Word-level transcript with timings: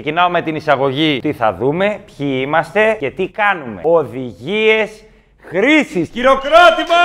Ξεκινάω 0.00 0.28
με 0.28 0.42
την 0.42 0.54
εισαγωγή. 0.56 1.18
Τι 1.20 1.32
θα 1.32 1.52
δούμε, 1.54 2.00
ποιοι 2.16 2.40
είμαστε 2.44 2.96
και 2.98 3.10
τι 3.10 3.28
κάνουμε. 3.28 3.80
Οδηγίες 3.84 5.04
χρήσης. 5.48 6.08
Χειροκρότημα! 6.12 7.02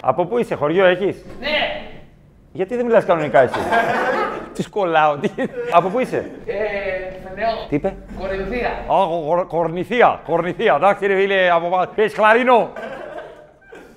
Από 0.00 0.24
πού 0.24 0.38
είσαι, 0.38 0.54
χωριό 0.54 0.84
έχεις; 0.84 1.24
Ναι. 1.40 1.82
Γιατί 2.52 2.76
δεν 2.76 2.84
μιλάς 2.84 3.04
κανονικά 3.04 3.40
εσύ; 3.40 3.58
Τις 4.54 4.68
κολλάω. 4.68 5.16
τι- 5.16 5.30
Από 5.72 5.88
πού 5.88 5.98
είσαι; 6.00 6.30
Ε, 6.46 6.52
Φενεό. 7.28 7.66
Τι 7.68 7.74
είπε; 7.74 7.94
Κορινθία. 8.20 8.68
Α, 8.68 9.06
κορ- 9.26 9.46
κορνηθία. 9.46 10.20
Κορνηθία. 10.26 10.74
Εντάξει, 10.74 11.06
ρε 11.06 11.16
φίλε, 11.16 11.50
από 11.50 11.68
πάνω. 11.68 11.90
Πες 11.94 12.12
χλαρίνο. 12.14 12.70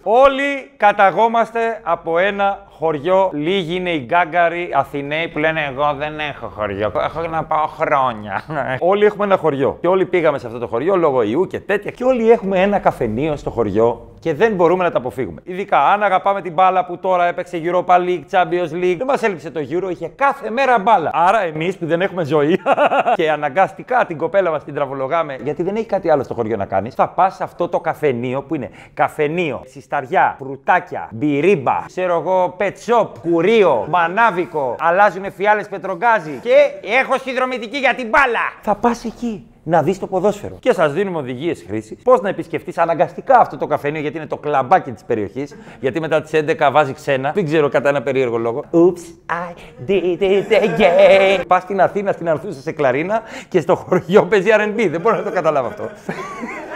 Όλοι 0.03 0.71
καταγόμαστε 0.77 1.79
από 1.83 2.17
ένα 2.17 2.67
χωριό. 2.79 3.29
Λίγοι 3.33 3.75
είναι 3.75 3.89
οι 3.89 4.03
γκάγκαροι 4.05 4.69
Αθηναίοι 4.73 5.27
που 5.27 5.39
λένε 5.39 5.61
Εγώ 5.71 5.93
δεν 5.93 6.19
έχω 6.19 6.47
χωριό. 6.47 6.91
Έχω 7.03 7.27
να 7.27 7.43
πάω 7.43 7.65
χρόνια. 7.67 8.43
όλοι 8.79 9.05
έχουμε 9.05 9.25
ένα 9.25 9.37
χωριό. 9.37 9.77
Και 9.81 9.87
όλοι 9.87 10.05
πήγαμε 10.05 10.37
σε 10.37 10.47
αυτό 10.47 10.59
το 10.59 10.67
χωριό 10.67 10.95
λόγω 10.95 11.21
ιού 11.21 11.47
και 11.47 11.59
τέτοια. 11.59 11.91
Και 11.91 12.03
όλοι 12.03 12.31
έχουμε 12.31 12.61
ένα 12.61 12.79
καφενείο 12.79 13.35
στο 13.35 13.49
χωριό 13.49 14.09
και 14.19 14.33
δεν 14.33 14.53
μπορούμε 14.53 14.83
να 14.83 14.91
τα 14.91 14.97
αποφύγουμε. 14.97 15.41
Ειδικά 15.43 15.87
αν 15.87 16.03
αγαπάμε 16.03 16.41
την 16.41 16.53
μπάλα 16.53 16.85
που 16.85 16.97
τώρα 16.97 17.25
έπαιξε 17.25 17.61
Europa 17.63 17.95
League, 17.97 18.23
Champions 18.31 18.73
League. 18.73 18.95
Δεν 18.97 19.07
μας 19.07 19.23
έλειψε 19.23 19.51
το 19.51 19.59
Euro, 19.69 19.89
είχε 19.89 20.07
κάθε 20.07 20.49
μέρα 20.49 20.79
μπάλα. 20.79 21.11
Άρα 21.13 21.41
εμείς 21.41 21.77
που 21.77 21.85
δεν 21.85 22.01
έχουμε 22.01 22.23
ζωή 22.23 22.59
και 23.15 23.31
αναγκαστικά 23.31 24.05
την 24.05 24.17
κοπέλα 24.17 24.51
μας 24.51 24.63
την 24.63 24.73
τραβολογάμε, 24.73 25.37
γιατί 25.43 25.63
δεν 25.63 25.75
έχει 25.75 25.85
κάτι 25.85 26.09
άλλο 26.09 26.23
στο 26.23 26.33
χωριό 26.33 26.55
να 26.57 26.65
κάνεις, 26.65 26.95
θα 26.95 27.07
πας 27.09 27.35
σε 27.35 27.43
αυτό 27.43 27.67
το 27.67 27.79
καφενείο 27.79 28.41
που 28.41 28.55
είναι 28.55 28.69
καφενείο, 28.93 29.61
συσταριά, 29.65 30.35
φρουτάκια, 30.37 31.09
μπυρίμπα, 31.11 31.83
ξέρω 31.85 32.19
εγώ, 32.19 32.53
pet 32.69 32.93
shop, 32.93 33.07
κουρίο, 33.21 33.85
μανάβικο, 33.89 34.75
αλλάζουν 34.79 35.31
φιάλες 35.31 35.67
πετρογκάζι 35.67 36.39
και 36.41 36.55
έχω 36.99 37.17
συνδρομητική 37.23 37.77
για 37.77 37.95
την 37.95 38.07
μπάλα. 38.07 38.53
Θα 38.61 38.75
πας 38.75 39.05
εκεί 39.05 39.43
να 39.63 39.81
δεις 39.83 39.99
το 39.99 40.07
ποδόσφαιρο. 40.07 40.57
Και 40.59 40.73
σας 40.73 40.93
δίνουμε 40.93 41.17
οδηγίες 41.17 41.63
χρήση. 41.67 41.95
Πώς 42.03 42.21
να 42.21 42.29
επισκεφτείς 42.29 42.77
αναγκαστικά 42.77 43.39
αυτό 43.39 43.57
το 43.57 43.67
καφενείο, 43.67 44.01
γιατί 44.01 44.17
είναι 44.17 44.25
το 44.25 44.37
κλαμπάκι 44.37 44.91
της 44.91 45.03
περιοχής. 45.03 45.55
Γιατί 45.79 45.99
μετά 45.99 46.21
τις 46.21 46.31
11 46.33 46.69
βάζει 46.71 46.93
ξένα. 46.93 47.31
Δεν 47.31 47.45
ξέρω 47.45 47.69
κατά 47.69 47.89
ένα 47.89 48.01
περίεργο 48.01 48.37
λόγο. 48.37 48.63
Oops, 48.71 49.31
I 49.31 49.53
did 49.89 50.21
it 50.21 50.51
again. 50.51 51.43
Πας 51.47 51.61
στην 51.63 51.81
Αθήνα, 51.81 52.11
στην 52.11 52.29
Αρθούσα 52.29 52.61
σε 52.61 52.71
κλαρίνα 52.71 53.21
και 53.47 53.59
στο 53.59 53.75
χωριό 53.75 54.23
παίζει 54.25 54.49
RB. 54.51 54.87
Δεν 54.89 55.01
μπορώ 55.01 55.15
να 55.15 55.23
το 55.23 55.31
καταλάβω 55.31 55.67
αυτό. 55.67 55.89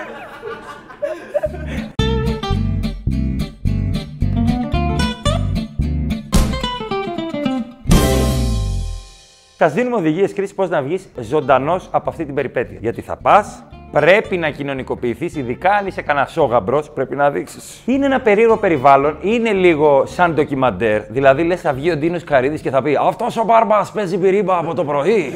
Θα 9.65 9.71
δίνουμε 9.71 9.95
οδηγίες 9.95 10.33
χρήση 10.33 10.55
πώς 10.55 10.69
να 10.69 10.81
βγεις 10.81 11.07
ζωντανός 11.19 11.87
από 11.91 12.09
αυτή 12.09 12.25
την 12.25 12.33
περιπέτεια. 12.33 12.77
Γιατί 12.81 13.01
θα 13.01 13.15
πας, 13.15 13.63
πρέπει 13.91 14.37
να 14.37 14.49
κοινωνικοποιηθείς, 14.49 15.35
ειδικά 15.35 15.71
αν 15.71 15.87
είσαι 15.87 16.01
κανένα 16.01 16.25
σόγαμπρος, 16.25 16.89
πρέπει 16.89 17.15
να 17.15 17.29
δείξεις. 17.29 17.81
Είναι 17.85 18.05
ένα 18.05 18.21
περίεργο 18.21 18.57
περιβάλλον, 18.57 19.17
είναι 19.21 19.51
λίγο 19.51 20.05
σαν 20.05 20.33
ντοκιμαντέρ. 20.33 21.01
Δηλαδή, 21.01 21.43
λες, 21.43 21.61
θα 21.61 21.73
βγει 21.73 21.91
ο 21.91 21.97
Ντίνος 21.97 22.23
Καρίδη 22.23 22.59
και 22.59 22.69
θα 22.69 22.81
πει 22.81 22.97
Αυτός 23.07 23.37
ο 23.37 23.43
μπάρμπα 23.43 23.81
παίζει 23.93 24.17
πυρίμπα 24.17 24.57
από 24.57 24.73
το 24.73 24.83
πρωί. 24.83 25.33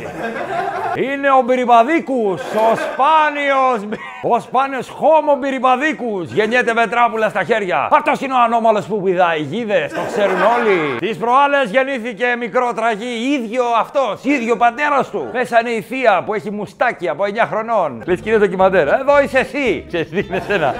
Είναι 1.03 1.31
ο 1.31 1.41
Μπυριμπαδίκους, 1.45 2.41
ο 2.41 2.75
σπάνιος. 2.75 3.99
Ο 4.23 4.39
σπάνιος 4.39 4.89
χώμο 4.89 5.35
Μπυριμπαδίκους. 5.35 6.31
Γεννιέται 6.31 6.73
με 6.73 6.87
τράπουλα 6.87 7.29
στα 7.29 7.43
χέρια. 7.43 7.87
Αυτός 7.91 8.21
είναι 8.21 8.33
ο 8.33 8.37
ανώμαλος 8.37 8.85
που 8.85 9.01
πηδάει 9.01 9.41
γίδες, 9.41 9.93
το 9.93 10.01
ξέρουν 10.07 10.41
όλοι. 10.41 10.97
Τις 10.99 11.17
προάλλες 11.17 11.69
γεννήθηκε 11.69 12.25
μικρό 12.39 12.73
τραγί, 12.73 13.33
ίδιο 13.33 13.63
αυτός, 13.79 14.23
ίδιο 14.23 14.55
πατέρας 14.55 15.09
του. 15.09 15.29
Μέσα 15.33 15.59
είναι 15.59 15.69
η 15.69 15.81
θεία 15.81 16.23
που 16.25 16.33
έχει 16.33 16.51
μουστάκι 16.51 17.09
από 17.09 17.23
9 17.23 17.45
χρονών. 17.45 18.03
Λες 18.05 18.21
και 18.21 18.29
είναι 18.29 18.39
ντοκιμαντέρ. 18.39 18.87
Εδώ 18.87 19.21
είσαι 19.21 19.39
εσύ. 19.39 19.83
Ξέρεις 19.87 20.09
τι 20.09 20.19
είναι 20.19 20.37
εσένα. 20.37 20.75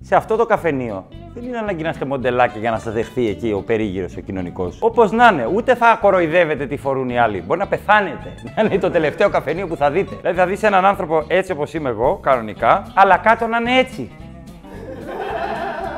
Σε 0.00 0.16
αυτό 0.16 0.36
το 0.36 0.46
καφενείο 0.46 1.06
δεν 1.38 1.48
είναι 1.48 1.58
ανάγκη 1.58 1.82
να 1.82 1.88
είστε 1.88 2.04
μοντελάκια 2.04 2.60
για 2.60 2.70
να 2.70 2.78
σας 2.78 2.92
δεχθεί 2.92 3.28
εκεί 3.28 3.52
ο 3.52 3.60
περίγυρος, 3.60 4.16
ο 4.16 4.20
κοινωνικός. 4.20 4.78
Όπως 4.80 5.12
να 5.12 5.28
είναι, 5.32 5.48
ούτε 5.54 5.74
θα 5.74 5.98
κοροϊδεύετε 6.00 6.66
τι 6.66 6.76
φορούν 6.76 7.08
οι 7.08 7.18
άλλοι. 7.18 7.42
Μπορεί 7.46 7.60
να 7.60 7.66
πεθάνετε. 7.66 8.34
Να 8.56 8.62
είναι 8.62 8.78
το 8.78 8.90
τελευταίο 8.90 9.28
καφενείο 9.30 9.66
που 9.66 9.76
θα 9.76 9.90
δείτε. 9.90 10.14
Δηλαδή 10.20 10.38
θα 10.38 10.46
δεις 10.46 10.62
έναν 10.62 10.84
άνθρωπο 10.84 11.24
έτσι 11.26 11.52
όπως 11.52 11.74
είμαι 11.74 11.88
εγώ, 11.88 12.18
κανονικά, 12.22 12.92
αλλά 12.94 13.16
κάτω 13.16 13.46
να 13.46 13.56
είναι 13.56 13.78
έτσι. 13.78 14.10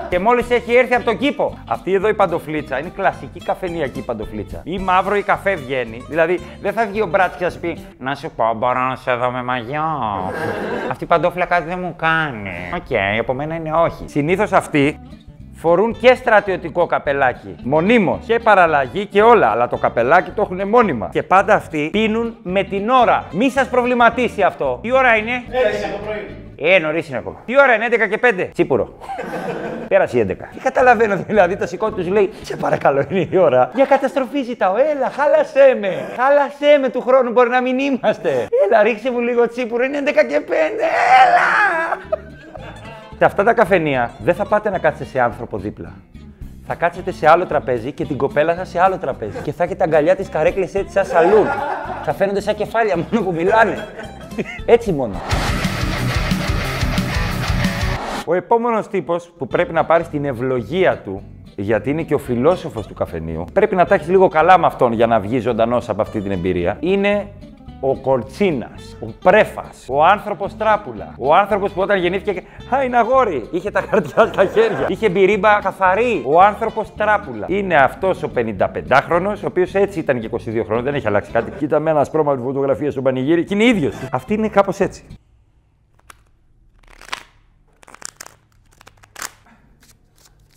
Και 0.09 0.19
μόλις 0.19 0.51
έχει 0.51 0.75
έρθει 0.75 0.95
από 0.95 1.05
τον 1.05 1.19
κήπο. 1.19 1.59
Αυτή 1.69 1.95
εδώ 1.95 2.09
η 2.09 2.15
παντοφλίτσα 2.15 2.79
είναι 2.79 2.93
κλασική 2.95 3.41
καφενειακή 3.41 4.05
παντοφλίτσα. 4.05 4.61
Ή 4.65 4.79
μαύρο 4.79 5.17
ή 5.17 5.23
καφέ 5.23 5.55
βγαίνει. 5.55 6.05
Δηλαδή 6.09 6.41
δεν 6.63 6.73
θα 6.73 6.87
βγει 6.87 7.03
ο 7.03 7.07
μπράτη 7.07 7.39
και 7.39 7.45
θα 7.45 7.51
σου 7.51 7.61
πει 7.61 7.79
Να 7.99 8.15
σου 8.15 8.31
πω, 8.37 8.55
μπορώ 8.57 8.81
να 8.81 8.97
σε 8.97 9.15
δω 9.15 9.31
με 9.31 9.43
μαγιό. 9.43 9.83
αυτή 10.91 11.05
η 11.05 11.07
παντόφλα 11.07 11.45
κάτι 11.45 11.69
δεν 11.69 11.79
μου 11.79 11.95
κάνει. 11.97 12.51
Οκ, 12.75 13.21
από 13.21 13.33
μένα 13.33 13.55
είναι 13.55 13.73
όχι. 13.73 14.05
Συνήθως 14.07 14.53
αυτοί 14.53 15.01
φορούν 15.61 15.97
και 16.01 16.15
στρατιωτικό 16.15 16.87
καπελάκι. 16.87 17.55
Μονίμως. 17.63 18.25
Και 18.27 18.39
παραλλαγή 18.39 19.07
και 19.07 19.23
όλα. 19.23 19.51
Αλλά 19.51 19.69
το 19.69 19.77
καπελάκι 19.77 20.31
το 20.31 20.43
έχουν 20.43 20.69
μόνιμα. 20.69 21.09
Και 21.13 21.23
πάντα 21.23 21.55
αυτοί 21.55 21.89
πίνουν 21.93 22.37
με 22.43 22.63
την 22.63 22.89
ώρα. 22.89 23.25
Μη 23.33 23.51
σας 23.51 23.69
προβληματίσει 23.69 24.43
αυτό. 24.43 24.79
Τι 24.83 24.93
ώρα 24.93 25.17
είναι; 25.17 25.43
Ε, 26.63 26.79
νωρίς 26.79 27.09
είναι 27.09 27.19
ακόμα. 27.19 27.43
Τι 27.47 27.61
ώρα 27.61 27.75
είναι, 27.75 27.87
11 27.91 28.09
και 28.09 28.19
5. 28.23 28.49
Τσίπουρο. 28.53 28.89
Πέρασε 29.89 30.19
η 30.19 30.27
11. 30.29 30.33
Και 30.53 30.61
καταλαβαίνω 30.63 31.17
δηλαδή, 31.17 31.57
το 31.57 31.67
συκώτι 31.67 31.95
τους 31.95 32.09
λέει: 32.09 32.31
Σε 32.43 32.57
παρακαλώ, 32.57 33.05
είναι 33.09 33.29
η 33.31 33.37
ώρα. 33.37 33.71
Για 33.75 33.85
καταστροφή 33.85 34.43
ζητάω. 34.43 34.75
Έλα, 34.77 35.11
χάλασέ 35.11 35.77
με. 35.81 36.09
Χάλασέ 36.17 36.79
με 36.81 36.89
του 36.89 37.01
χρόνου, 37.01 37.31
μπορεί 37.31 37.49
να 37.49 37.61
μην 37.61 37.79
είμαστε. 37.79 38.49
Έλα, 38.67 38.83
ρίξε 38.83 39.11
μου 39.11 39.21
λίγο 39.21 39.49
τσίπουρο, 39.49 39.85
είναι 39.85 40.03
11 40.05 40.11
και 40.29 40.41
5. 40.49 40.53
Έλα. 40.53 41.80
Σε 43.21 43.27
αυτά 43.27 43.45
τα 43.45 43.53
καφενεία 43.55 44.11
δεν 44.25 44.35
θα 44.35 44.45
πάτε 44.45 44.71
να 44.71 44.79
κάτσετε 44.79 45.11
σε 45.11 45.21
άνθρωπο 45.21 45.59
δίπλα. 45.59 45.93
Θα 46.67 46.75
κάτσετε 46.75 47.13
σε 47.13 47.29
άλλο 47.29 47.47
τραπέζι 47.47 47.93
και 47.93 48.05
την 48.05 48.17
κοπέλα 48.17 48.55
σα 48.55 48.65
σε 48.65 48.81
άλλο 48.81 48.99
τραπέζι. 48.99 49.39
Και 49.43 49.53
θα 49.53 49.65
έχετε 49.65 49.85
αγκαλιά 49.85 50.17
της 50.17 50.29
καρέκλε 50.29 50.65
έτσι 50.65 50.89
σαν 50.89 51.05
σαλούν. 51.05 51.47
θα 52.05 52.13
φαίνονται 52.13 52.41
σαν 52.41 52.55
κεφάλια 52.55 52.97
μόνο 52.97 53.25
που 53.25 53.33
μιλάνε. 53.33 53.77
έτσι 54.67 54.93
μόνο. 54.93 55.15
Ο 58.25 58.35
επόμενος 58.35 58.89
τύπος 58.89 59.33
που 59.39 59.47
πρέπει 59.47 59.73
να 59.73 59.85
πάρει 59.85 60.05
την 60.05 60.25
ευλογία 60.25 60.97
του, 60.97 61.23
γιατί 61.57 61.91
είναι 61.91 62.03
και 62.03 62.15
ο 62.15 62.19
φιλόσοφος 62.19 62.87
του 62.87 62.95
καφενείου, 62.95 63.45
πρέπει 63.53 63.75
να 63.75 63.87
τα 63.87 63.95
έχεις 63.95 64.09
λίγο 64.09 64.29
καλά 64.29 64.59
με 64.59 64.67
αυτόν 64.67 64.93
για 64.93 65.07
να 65.07 65.21
βγεις 65.21 65.43
ζωντανός 65.43 65.89
από 65.89 66.03
αυτή 66.03 66.21
την 66.21 66.31
εμπειρία, 66.31 66.77
είναι 66.81 67.27
ο 67.81 67.97
Κορτσίνας, 67.97 68.97
ο 69.01 69.07
Πρέφας, 69.23 69.87
ο 69.89 70.05
άνθρωπος 70.05 70.57
Τράπουλα. 70.57 71.15
Ο 71.19 71.35
άνθρωπος 71.35 71.73
που 71.73 71.81
όταν 71.81 71.99
γεννήθηκε. 71.99 72.43
Α, 72.75 72.85
είναι 72.85 72.97
αγόρι! 72.97 73.49
Είχε 73.51 73.71
τα 73.71 73.81
χαρτιά 73.81 74.27
στα 74.27 74.45
χέρια. 74.45 74.87
Είχε 74.89 75.09
μπυρίμπα 75.09 75.59
καθαρή. 75.61 76.23
Ο 76.27 76.41
άνθρωπος 76.41 76.95
Τράπουλα. 76.95 77.47
Είναι 77.49 77.77
αυτός 77.77 78.23
ο 78.23 78.31
55χρονο, 78.37 79.33
ο 79.37 79.47
οποίος 79.47 79.75
έτσι 79.75 79.99
ήταν 79.99 80.21
και 80.21 80.29
22 80.33 80.65
χρόνια, 80.65 80.83
δεν 80.83 80.95
έχει 80.95 81.07
αλλάξει 81.07 81.31
κάτι. 81.31 81.51
Κοίτα 81.51 81.79
με 81.79 81.91
ένα 81.91 82.05
σπρώμα 82.05 82.35
της 82.35 82.45
φωτογραφίας 82.45 82.93
στο 82.93 83.03
πανηγύρι 83.03 83.45
και 83.45 83.55
είναι 83.55 83.65
ίδιος. 83.65 83.95
Αυτή 84.13 84.35
είναι 84.35 84.49
κάπως 84.49 84.81
έτσι. 84.81 85.05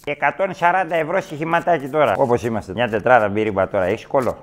Και 0.03 0.17
140 0.19 0.85
ευρώ 0.90 1.22
στοιχηματάκι 1.22 1.88
τώρα. 1.88 2.13
Όπως 2.17 2.44
είμαστε. 2.44 2.73
Μια 2.73 2.90
τετράδα 2.90 3.29
μπύριμπα 3.29 3.67
τώρα. 3.67 3.84
Έχει 3.85 4.07
κολό. 4.07 4.38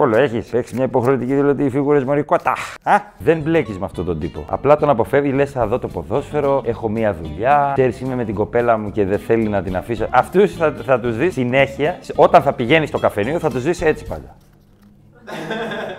Κολό 0.00 0.16
έχεις. 0.16 0.52
Έχεις 0.52 0.72
μια 0.72 0.84
υποχρεωτική 0.84 1.34
δηλωτή 1.34 1.70
φιγούρες 1.70 2.04
μωρικότα. 2.04 2.56
Α, 2.82 3.00
δεν 3.18 3.40
μπλέκεις 3.40 3.78
με 3.78 3.84
αυτόν 3.84 4.04
τον 4.04 4.18
τύπο. 4.18 4.44
Απλά 4.48 4.76
τον 4.76 4.88
αποφεύγει, 4.88 5.32
λες 5.32 5.50
θα 5.50 5.66
δω 5.66 5.78
το 5.78 5.88
ποδόσφαιρο, 5.88 6.62
έχω 6.64 6.88
μια 6.88 7.14
δουλειά. 7.14 7.70
Ξέρεις, 7.74 8.00
είμαι 8.00 8.14
με 8.14 8.24
την 8.24 8.34
κοπέλα 8.34 8.78
μου 8.78 8.90
και 8.90 9.04
δεν 9.04 9.18
θέλει 9.18 9.48
να 9.48 9.62
την 9.62 9.76
αφήσω. 9.76 10.06
Αυτούς 10.10 10.54
θα, 10.56 10.74
θα 10.84 11.00
τους 11.00 11.16
δεις 11.16 11.32
συνέχεια. 11.32 11.98
Όταν 12.14 12.42
θα 12.42 12.52
πηγαίνεις 12.52 12.88
στο 12.88 12.98
καφενείο 12.98 13.38
θα 13.38 13.50
τους 13.50 13.62
δεις 13.62 13.80
έτσι 13.82 14.04
πάντα. 14.06 14.36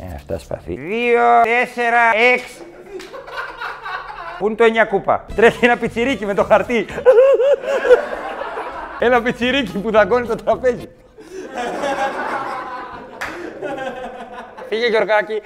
Ε, 0.00 0.14
αυτά 0.14 0.38
σπαθή. 0.38 0.74
Δύο, 0.74 1.22
τέσσερα, 1.42 2.00
έξι. 2.32 2.62
Πού 4.38 4.46
είναι 4.46 4.54
το 4.54 4.64
9 4.64 4.88
κούπα; 4.88 5.24
Τρέχει 5.34 5.64
ένα 5.64 5.76
πιτσιρίκι 5.76 6.26
με 6.26 6.34
το 6.34 6.44
χαρτί. 6.44 6.86
Ένα 8.98 9.22
πιτσιρίκι 9.22 9.78
που 9.78 9.90
δαγκώνει 9.90 10.26
το 10.26 10.34
τραπέζι. 10.34 10.88
Φύγε 14.68 14.86
Γιωργάκη. 14.86 15.42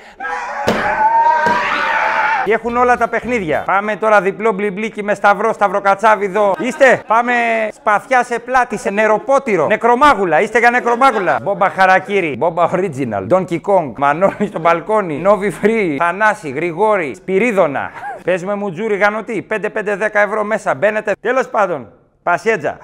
Και 2.44 2.52
έχουν 2.54 2.76
όλα 2.76 2.96
τα 2.96 3.08
παιχνίδια. 3.08 3.62
Πάμε 3.66 3.96
τώρα 3.96 4.20
διπλό 4.20 4.52
μπλιμπλίκι 4.52 5.02
με 5.02 5.14
σταυρό, 5.14 5.52
σταυροκατσάβιδο. 5.52 6.54
Είστε, 6.58 7.02
πάμε 7.06 7.32
σπαθιά 7.74 8.22
σε 8.22 8.38
πλάτη, 8.38 8.78
σε 8.78 8.90
νεροπότηρο. 8.90 9.66
Νεκρομάγουλα, 9.66 10.40
είστε 10.40 10.58
για 10.58 10.70
νεκρομάγουλα. 10.70 11.38
Μπόμπα 11.42 11.68
χαρακύρι, 11.68 12.36
μπόμπα 12.38 12.70
original. 12.70 13.26
Donkey 13.30 13.60
Kong, 13.60 13.92
Μανώλη 13.96 14.46
στο 14.46 14.58
μπαλκόνι. 14.58 15.18
Νόβι 15.18 15.54
Free, 15.62 15.96
Θανάση, 15.98 16.48
Γρηγόρη, 16.48 17.14
Σπυρίδωνα. 17.14 17.90
Παίζουμε 18.24 18.54
μουτζούρι 18.54 18.96
γανοτή. 18.96 19.46
5-5-10 19.50 20.08
ευρώ 20.12 20.44
μέσα. 20.44 20.74
Μπαίνετε. 20.74 21.12
Τέλος 21.20 21.48
πάντων, 21.48 21.92
Πασέτζα. 22.22 22.78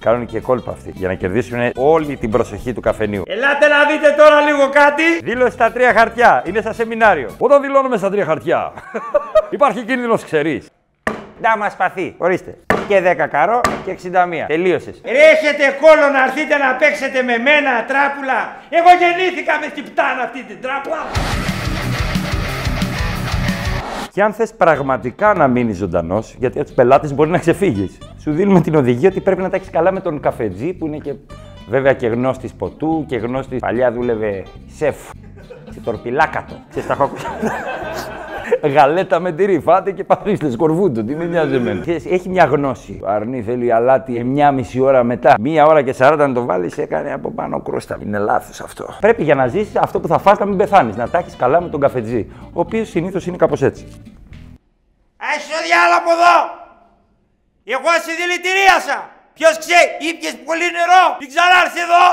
Κάνουν 0.00 0.26
και 0.26 0.40
κόλπα 0.40 0.70
αυτοί 0.70 0.92
για 0.94 1.08
να 1.08 1.14
κερδίσουν 1.14 1.70
όλη 1.76 2.16
την 2.16 2.30
προσοχή 2.30 2.72
του 2.72 2.80
καφενείου. 2.80 3.22
Ελάτε 3.26 3.66
να 3.68 3.84
δείτε 3.84 4.14
τώρα 4.16 4.40
λίγο 4.40 4.68
κάτι. 4.68 5.02
Δήλωση 5.22 5.52
στα 5.52 5.72
τρία 5.72 5.92
χαρτιά. 5.92 6.42
Είναι 6.46 6.60
στα 6.60 6.72
σεμινάριο. 6.72 7.30
Όταν 7.38 7.62
δηλώνουμε 7.62 7.96
στα 7.96 8.10
τρία 8.10 8.24
χαρτιά, 8.24 8.72
υπάρχει 9.56 9.82
κίνδυνος 9.82 10.24
ξερή. 10.24 10.62
Να 11.40 11.56
μας 11.56 11.76
παθεί. 11.76 12.14
Ορίστε. 12.18 12.56
Και 12.88 13.16
10 13.22 13.26
καρό 13.30 13.60
και 13.84 13.98
61. 14.02 14.08
Τελείωσες. 14.46 15.00
Έχετε 15.04 15.76
κόλλο 15.80 16.08
να 16.12 16.22
έρθετε 16.22 16.56
να 16.56 16.74
παίξετε 16.74 17.22
με 17.22 17.38
μένα, 17.38 17.84
τράπουλα. 17.84 18.56
Εγώ 18.70 18.88
γεννήθηκα 18.98 19.52
με 19.60 19.66
την 19.74 19.84
πτάνα 19.84 20.22
αυτή 20.22 20.42
την 20.42 20.60
τράπουλα. 20.60 20.96
Και 24.12 24.22
αν 24.22 24.32
θες 24.32 24.52
πραγματικά 24.52 25.34
να 25.34 25.48
μείνεις 25.48 25.76
ζωντανός, 25.76 26.34
γιατί 26.38 26.58
από 26.58 26.68
του 26.68 26.74
πελάτε 26.74 27.08
μπορεί 27.08 27.30
να 27.30 27.38
ξεφύγεις, 27.38 27.98
σου 28.20 28.32
δίνουμε 28.32 28.60
την 28.60 28.74
οδηγία 28.74 29.08
ότι 29.08 29.20
πρέπει 29.20 29.42
να 29.42 29.50
τα 29.50 29.56
έχεις 29.56 29.70
καλά 29.70 29.92
με 29.92 30.00
τον 30.00 30.20
καφετζή 30.20 30.72
που 30.72 30.86
είναι 30.86 30.98
και 30.98 31.14
βέβαια 31.68 31.92
και 31.92 32.06
γνώστης 32.06 32.52
ποτού 32.54 33.04
και 33.06 33.16
γνώστης. 33.16 33.58
Παλιά 33.58 33.92
δούλευε 33.92 34.42
σεφ. 34.76 34.96
Και 35.70 35.80
τορπιλάκατο. 35.84 36.54
Και 36.74 36.80
στα 36.80 36.92
έχω 36.92 37.10
Γαλέτα 38.74 39.20
με 39.20 39.32
τυρί, 39.32 39.60
φάτε 39.60 39.92
και 39.92 40.04
παρίστε, 40.04 40.50
σκορβούντο. 40.50 41.04
Τι 41.04 41.14
με 41.14 41.24
νοιάζει 41.24 41.54
εμένα. 41.54 41.80
Και 41.84 41.92
Έχει 41.92 42.28
μια 42.28 42.44
γνώση. 42.44 43.00
Ο 43.02 43.08
Αρνή 43.08 43.42
θέλει 43.42 43.72
αλάτι 43.72 44.34
9,5 44.36 44.80
ώρα 44.82 45.04
μετά. 45.04 45.34
Μία 45.40 45.66
ώρα 45.66 45.82
και 45.82 45.94
40 45.98 46.14
να 46.18 46.32
το 46.32 46.44
βάλεις, 46.44 46.78
έκανε 46.78 47.12
από 47.12 47.30
πάνω 47.30 47.62
κρούστα. 47.62 47.98
Είναι 48.02 48.18
λάθος 48.18 48.60
αυτό. 48.60 48.86
Πρέπει 49.00 49.22
για 49.22 49.34
να 49.34 49.46
ζήσει 49.46 49.78
αυτό 49.80 50.00
που 50.00 50.08
θα 50.08 50.18
φας 50.18 50.38
να 50.38 50.46
μην 50.46 50.56
πεθάνεις. 50.56 50.96
Να 50.96 51.08
τα 51.08 51.18
έχεις 51.18 51.36
καλά 51.36 51.60
με 51.60 51.68
τον 51.68 51.80
καφετζή. 51.80 52.26
Ο 52.52 52.60
οποίος 52.60 52.88
συνήθως 52.88 53.26
είναι 53.26 53.36
κάπως 53.36 53.62
έτσι. 53.62 53.86
Άσο 55.16 55.56
διάλα 55.66 55.96
από 55.96 56.10
εδώ! 56.10 56.59
Εγώ 57.76 57.90
στη 58.02 58.12
δηλητηρίασα! 58.20 58.98
Ποιος 59.34 59.58
ξέρει, 59.58 59.88
ήπιες 60.10 60.34
πολύ 60.48 60.66
νερό! 60.78 61.02
Μην 61.20 61.28
ξανάρθει 61.32 61.80
εδώ! 61.86 62.04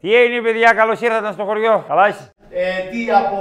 Τι 0.00 0.14
έγινε, 0.14 0.40
παιδιά, 0.40 0.72
καλώς 0.72 1.00
ήρθατε 1.00 1.32
στο 1.32 1.44
χωριό. 1.44 1.84
Καλά 1.88 2.08
είσαι. 2.08 2.30
Ε, 2.50 2.88
τι 2.90 3.10
από, 3.12 3.38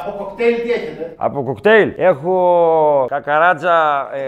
από 0.00 0.10
κοκτέιλ 0.24 0.54
τι 0.62 0.70
έχετε; 0.72 1.14
Από 1.16 1.42
κοκτέιλ 1.42 1.92
έχω 1.96 3.06
κακαράτζα, 3.08 4.08
ε, 4.14 4.22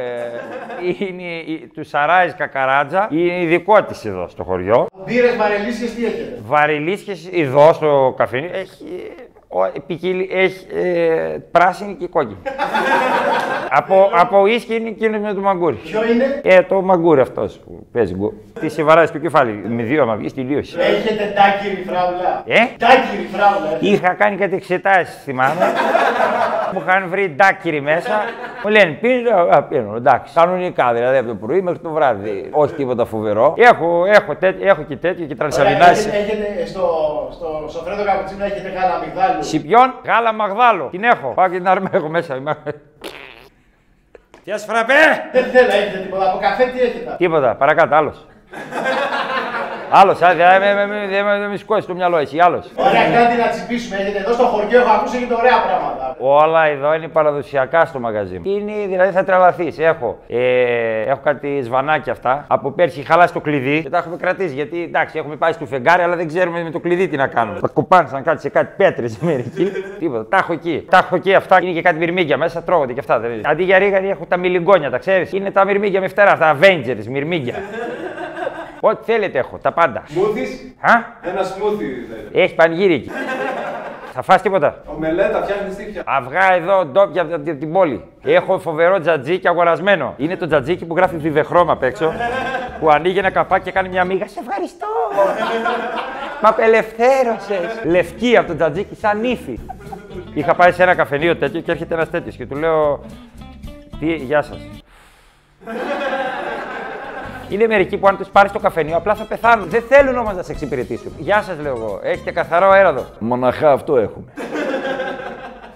είναι 0.98 1.22
η- 1.22 1.70
του 1.74 1.84
Σαράης 1.84 2.34
κακαράτζα, 2.34 3.08
είναι 3.10 3.40
ειδικό 3.40 3.82
της 3.82 4.04
εδώ 4.04 4.28
στο 4.28 4.42
χωριό. 4.44 4.86
Μπύρες 5.06 5.36
βαρελίσιες 5.36 5.94
τι 5.94 6.04
έχετε; 6.06 6.38
Βαριλίσχες 6.42 7.28
εδώ 7.32 7.72
στο 7.72 8.14
καφέ, 8.16 8.38
έχει, 8.52 9.12
ο, 9.56 9.80
ποικίλη- 9.86 10.30
έχει 10.32 10.66
ε, 10.74 11.36
πράσινη 11.50 11.94
και 11.94 12.06
κόκκινη. 12.06 12.36
από, 13.78 14.10
από 14.12 14.46
ίσκι 14.46 14.74
είναι 14.74 14.88
εκείνος 14.88 15.20
με 15.20 15.32
το 15.34 15.40
μαγκούρι. 15.40 15.74
Ποιο 15.74 16.00
είναι; 16.12 16.40
Ε, 16.42 16.62
το 16.62 16.82
μαγκούρι 16.82 17.20
αυτός 17.20 17.58
που 17.64 17.86
παίζει 17.92 18.14
γκου. 18.14 18.32
Τι 18.60 18.68
σε 18.68 18.82
βαράει 18.82 19.06
στο 19.06 19.18
κεφάλι, 19.18 19.62
με 19.68 19.82
δύο 19.82 20.02
άμα 20.02 20.16
βγεις 20.16 20.34
τελείωσε. 20.34 20.80
Έχετε 20.80 21.32
ντάκυρη 21.34 21.84
φράουλα; 21.86 22.42
Ε; 22.46 22.58
Ντάκυρη 22.78 23.28
φράουλα. 23.32 23.66
έχετε. 23.70 23.86
Είχα 23.86 24.14
κάνει 24.14 24.36
κάτι 24.36 24.54
εξετάσει, 24.54 25.18
θυμάμαι. 25.24 25.54
μου 26.74 26.82
είχαν 26.86 27.08
βρει 27.08 27.28
ντάκυροι 27.36 27.80
μέσα. 27.80 28.24
Μου 28.64 28.70
λένε 28.70 28.90
πίνεις, 28.92 29.30
α, 29.50 29.62
πίνω, 29.62 29.96
εντάξει. 29.96 30.34
Κανονικά 30.34 30.92
δηλαδή 30.92 31.16
από 31.16 31.28
το 31.28 31.34
πρωί 31.34 31.60
μέχρι 31.60 31.78
το 31.80 31.90
βράδυ. 31.90 32.48
Όχι 32.50 32.74
τίποτα 32.74 33.04
φοβερό. 33.04 33.54
Έχω, 33.56 34.04
έχω, 34.06 34.34
τέτοιο, 34.36 34.68
έχω 34.68 34.82
και 34.82 34.96
τέτοιο 34.96 35.26
και 35.26 35.34
Ωραία, 35.34 35.36
τρανσαβινάσει. 35.36 36.08
έχετε, 36.08 36.16
έχετε 36.16 36.66
στο, 36.66 36.86
στο 37.32 37.66
σοφρέτο 37.68 38.04
καπουτσίνο 38.04 38.44
έχετε 38.44 38.68
γάλα 38.68 38.94
αμυγδάλου. 38.94 39.42
Σιπιόν, 39.44 39.94
γάλα 40.06 40.32
μαγδάλο. 40.32 40.88
Την 40.90 41.04
έχω. 41.04 41.28
Πάω 41.34 41.48
και 41.48 41.56
την 41.56 41.68
αρμέγω 41.68 42.08
μέσα. 42.08 42.36
Είμαι- 42.36 42.56
Γεια 44.44 44.58
σου, 44.58 44.66
φραπέ! 44.66 44.92
Δεν 45.32 45.44
θέλω, 45.44 45.66
έχετε 45.72 45.98
τίποτα. 45.98 46.30
Από 46.30 46.38
καφέ 46.40 46.64
τι 46.64 46.80
έχετε; 46.80 47.14
Τίποτα, 47.18 47.54
παρακάτω, 47.54 47.94
άλλος. 47.94 48.26
Άλλος, 49.96 50.18
δεν 50.18 51.24
με 51.24 51.48
μη 51.48 51.56
σηκώσει 51.56 51.86
το 51.86 51.94
μυαλό, 51.94 52.16
εσύ, 52.16 52.38
άλλος. 52.38 52.70
Ωραία, 52.74 53.02
κάτι 53.02 53.36
να 53.36 53.48
τσιμπήσουμε. 53.48 53.96
Έχετε 54.00 54.18
εδώ 54.18 54.32
στο 54.32 54.44
χωριό, 54.44 54.80
έχω 54.80 54.90
ακούσει 54.90 55.16
έχετε 55.16 55.34
ωραία 55.34 55.58
πράγματα. 55.66 56.16
Όλα 56.18 56.66
εδώ 56.66 56.94
είναι 56.94 57.08
παραδοσιακά 57.08 57.84
στο 57.84 58.00
μαγαζί. 58.00 58.34
μου. 58.38 58.42
Είναι, 58.44 58.72
δηλαδή 58.88 59.12
θα 59.12 59.24
τρελαθείς. 59.24 59.78
Έχω, 59.78 60.18
ε, 60.28 61.02
έχω 61.02 61.20
κάτι 61.24 61.60
σβανάκια 61.62 62.12
αυτά. 62.12 62.44
Από 62.48 62.70
πέρσι 62.70 63.00
είχα 63.00 63.12
χαλάσει 63.12 63.32
το 63.32 63.40
κλειδί 63.40 63.82
και 63.82 63.88
τα 63.88 63.98
έχουμε 63.98 64.16
κρατήσει. 64.16 64.54
Γιατί 64.54 64.82
εντάξει, 64.82 65.18
έχουμε 65.18 65.36
πάει 65.36 65.52
στο 65.52 65.66
φεγγάρι, 65.66 66.02
αλλά 66.02 66.16
δεν 66.16 66.26
ξέρουμε 66.26 66.62
με 66.62 66.70
το 66.70 66.80
κλειδί 66.80 67.08
τι 67.08 67.16
να 67.16 67.26
κάνουμε. 67.26 67.60
Τα 67.60 67.68
κοπάνε 67.68 68.08
σαν 68.08 68.22
κάτι 68.22 68.40
σε 68.40 68.48
κάτι 68.48 68.74
πέτρες 68.76 69.18
μερικοί. 69.18 69.70
Τίποτα. 69.98 70.26
Τα 70.28 70.36
έχω 70.36 70.52
εκεί. 70.52 70.86
Τα 70.90 70.96
έχω 70.96 71.16
εκεί 71.16 71.34
αυτά. 71.34 71.58
Είναι 71.62 71.72
και 71.72 71.82
κάτι 71.82 71.98
μυρμήγκια 71.98 72.36
μέσα, 72.36 72.62
τρώγονται 72.62 72.92
και 72.92 73.00
αυτά. 73.00 73.18
Δεν 73.18 73.30
είναι. 73.30 73.42
Αντί 73.44 73.62
για 73.62 73.78
ρίγανη 73.78 74.08
έχω 74.08 74.24
τα 74.28 74.36
μιλιγκόνια, 74.36 74.90
τα 74.90 74.98
ξέρεις. 74.98 75.32
Είναι 75.32 75.50
τα 75.50 75.64
μυρμήγκια 75.64 76.00
με 76.00 76.08
φτερά, 76.08 76.38
τα 76.38 76.56
Avengers, 76.60 77.04
μυρμήγκια. 77.08 77.54
Ό,τι 78.86 79.04
θέλετε 79.04 79.38
έχω, 79.38 79.58
τα 79.62 79.72
πάντα. 79.72 80.02
Σμούθις, 80.08 80.50
Α, 80.80 80.92
ένα 81.30 81.42
σμούθι 81.42 81.84
θέλει. 81.84 82.28
έχεις 82.44 82.54
πανηγύρι. 82.54 83.10
Θα 84.12 84.22
φας 84.22 84.42
τίποτα. 84.42 84.82
Ομελέτα, 84.86 85.42
φτιάχνεις 85.42 85.72
στήθια. 85.74 86.02
Αυγά 86.06 86.52
εδώ 86.54 86.84
ντόπια 86.84 87.22
από 87.22 87.38
την- 87.38 87.58
την 87.58 87.72
πόλη. 87.72 88.04
Έχω 88.24 88.58
φοβερό 88.58 89.00
τζατζίκι 89.00 89.48
αγορασμένο. 89.48 90.14
Είναι 90.16 90.36
το 90.36 90.46
τζατζίκι 90.46 90.84
που 90.84 90.96
γράφει 90.96 91.16
βιβεχρώμα 91.16 91.72
απ' 91.72 91.82
έξω. 91.82 92.12
που 92.80 92.90
ανοίγει 92.90 93.18
ένα 93.18 93.30
καπάκι 93.30 93.64
και 93.64 93.70
κάνει 93.70 93.88
μια 93.88 94.04
μίγα. 94.04 94.28
Σε 94.28 94.40
ευχαριστώ. 94.46 94.86
Μα 96.42 96.48
απελευθέρωσες. 96.48 97.80
Λευκή 97.84 98.36
από 98.36 98.46
το 98.48 98.54
τζατζίκι, 98.56 98.94
σαν 98.94 99.24
ύφη. 99.24 99.58
Είχα 100.34 100.54
πάει 100.54 100.72
σε 100.72 100.82
ένα 100.82 100.94
καφενείο 100.94 101.36
τέτοιο 101.36 101.60
και 101.60 101.70
έρχεται 101.70 101.94
ένας 101.94 102.10
τέτοιος 102.10 102.36
και 102.36 102.46
του 102.46 102.56
λέω. 102.56 103.00
Τι, 104.00 104.14
γεια 104.14 104.42
σας. 104.42 104.58
Είναι 107.54 107.66
μερικοί 107.66 107.96
που 107.96 108.06
αν 108.06 108.16
τους 108.16 108.28
πάρεις 108.28 108.50
στο 108.50 108.60
καφενείο 108.60 108.96
απλά 108.96 109.14
θα 109.14 109.24
πεθάνουν. 109.24 109.68
Δεν 109.68 109.82
θέλουν 109.88 110.16
όμως 110.16 110.34
να 110.34 110.42
σε 110.42 110.52
εξυπηρετήσουν. 110.52 111.12
Γεια 111.18 111.42
σας, 111.42 111.58
λέω 111.62 111.74
εγώ. 111.76 112.00
Έχετε 112.02 112.30
καθαρό 112.30 112.70
αέρα 112.70 112.88
εδώ. 112.88 113.04
Μοναχά 113.18 113.72
αυτό 113.72 113.96
έχουμε. 113.96 114.24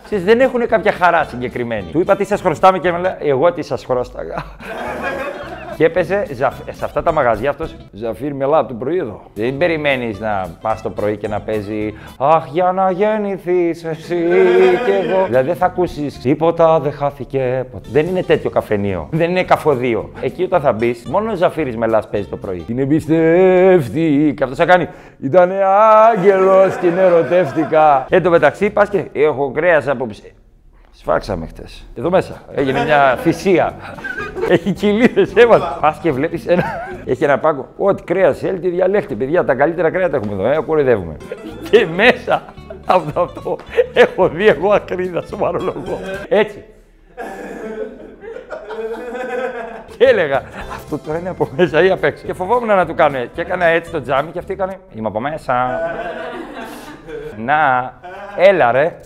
Εσείς 0.05 0.25
δεν 0.25 0.41
έχουν 0.41 0.67
κάποια 0.67 0.93
χαρά 0.93 1.25
συγκεκριμένη. 1.25 1.91
Του 1.91 2.01
είπα 2.01 2.17
τι 2.17 2.25
σας 2.25 2.41
χρωστάμε 2.41 2.79
και 2.79 2.93
με 2.93 2.99
λέει 2.99 3.13
Εγώ 3.19 3.53
τι 3.53 3.63
σας 3.63 3.85
χρωστάγα. 3.85 4.45
και 5.79 5.85
έπαιζε 5.85 6.27
ζαφ- 6.33 6.71
σε 6.73 6.85
αυτά 6.85 7.03
τα 7.03 7.13
μαγαζιά 7.13 7.51
αυτός. 7.51 7.77
Ζαφίρ 7.93 8.35
μελά 8.35 8.59
από 8.59 8.69
το 8.69 8.75
πρωί 8.75 8.99
εδώ. 8.99 9.21
Δεν 9.35 9.57
περιμένεις 9.57 10.21
να 10.21 10.47
πας 10.61 10.83
το 10.83 10.91
πρωί 10.91 11.17
και 11.17 11.29
να 11.29 11.41
παίζει 11.41 11.95
Αχ, 12.19 12.47
για 12.53 12.73
να 12.73 12.91
γεννηθείς 12.91 13.85
εσύ 13.85 14.15
και 14.87 15.09
εγώ. 15.09 15.25
δηλαδή 15.29 15.47
δεν 15.47 15.57
θα 15.57 15.67
ακούσεις 15.67 16.19
τίποτα, 16.21 16.81
δεν 16.81 16.93
χάθηκε. 16.93 17.65
ποτέ». 17.73 17.89
Δεν 17.93 18.07
είναι 18.07 18.23
τέτοιο 18.23 18.51
καφενείο. 18.51 19.09
Δεν 19.11 19.31
είναι 19.31 19.43
καφοδίο. 19.43 20.11
Εκεί 20.21 20.43
όταν 20.43 20.61
θα 20.61 20.73
μπεις, 20.73 21.07
μόνο 21.11 21.33
ο 21.33 21.35
Ζαφίρι 21.35 21.77
μελά 21.77 22.03
παίζει 22.11 22.29
το 22.29 22.37
πρωί. 22.37 22.59
Την 22.59 22.79
εμπιστεύτη. 22.79 24.33
Και 24.37 24.43
αυτός 24.43 24.59
θα 24.59 24.65
κάνει. 24.65 24.89
Ήταν 25.21 25.51
άγγελος, 26.13 26.77
την 26.77 26.99
ερωτεύτηκα. 26.99 28.07
Εν 28.11 28.23
τω 28.23 28.31
μεταξύ 28.31 28.71
πας 28.71 28.89
και 28.89 29.05
έχω 29.13 29.51
κρέας 29.55 29.89
απόψε. 29.89 30.33
Σφάξαμε 31.01 31.47
χτες. 31.47 31.85
Εδώ 31.95 32.11
μέσα. 32.11 32.43
Έγινε 32.55 32.85
μια 32.85 33.17
θυσία. 33.17 33.77
Έχει 34.49 34.73
κοιλίδε, 34.73 35.27
έβαλα. 35.35 35.79
Πας 35.81 35.99
και 35.99 36.13
βλέπεις 36.13 36.47
ένα. 36.47 36.65
Έχει 37.05 37.25
ένα 37.25 37.39
πάγκο. 37.39 37.69
Ό,τι 37.77 38.03
κρέας 38.03 38.39
θέλει, 38.39 38.59
τη 38.59 38.69
διαλέχτη. 38.69 39.15
Παιδιά, 39.15 39.45
τα 39.45 39.55
καλύτερα 39.55 39.91
κρέατα 39.91 40.17
έχουμε 40.17 40.33
εδώ. 40.33 40.47
Ε, 40.47 40.63
κοροϊδεύουμε. 40.67 41.17
και 41.71 41.87
μέσα 41.87 42.43
από 42.87 43.21
αυτό 43.21 43.59
έχω 43.95 44.29
δει 44.29 44.47
εγώ 44.47 44.73
ακρίδα, 44.73 45.23
σοβαρό 45.23 45.59
λόγο. 45.59 46.01
Έτσι. 46.29 46.65
Και 49.99 50.05
έλεγα, 50.05 50.43
αυτό 50.75 50.99
τώρα 50.99 51.19
είναι 51.19 51.29
από 51.29 51.49
μέσα 51.57 51.83
ή 51.83 51.91
απ' 51.91 52.05
έξω. 52.05 52.27
Και 52.27 52.33
φοβόμουν 52.33 52.77
να 52.77 52.87
του 52.87 52.95
κάνω 52.95 53.17
έτσι. 53.17 53.31
Και 53.35 53.41
έκανα 53.41 53.65
έτσι 53.65 53.91
το 53.91 54.03
τζάμι 54.03 54.31
και 54.31 54.39
αυτή 54.39 54.53
έκανε, 54.53 54.79
είμαι 54.95 55.09
από 55.09 55.21
μέσα. 55.21 55.81
να, 57.37 57.93
έλα 58.37 58.73
ρε. 58.73 58.97